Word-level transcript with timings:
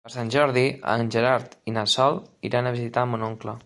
Per 0.05 0.11
Sant 0.11 0.29
Jordi 0.35 0.63
en 0.93 1.11
Gerard 1.17 1.55
i 1.73 1.77
na 1.79 1.87
Sol 1.95 2.21
iran 2.51 2.69
a 2.73 2.77
visitar 2.81 3.11
mon 3.13 3.33
oncle. 3.33 3.59